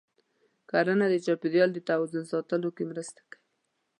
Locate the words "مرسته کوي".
2.91-3.39